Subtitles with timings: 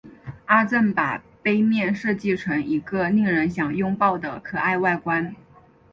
[0.47, 5.35] 阿正把杯面设计成一个令人想拥抱的可爱外观。